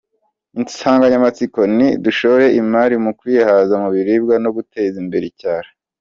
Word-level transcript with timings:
Insanganyamatsiko 0.59 1.61
ni: 1.77 1.89
“Dushore 2.03 2.45
imari 2.61 2.95
mu 3.05 3.11
kwihaza 3.19 3.73
mu 3.81 3.89
biribwa 3.95 4.35
no 4.43 4.49
guteza 4.57 4.95
imbere 5.03 5.25
icyaro. 5.31 5.69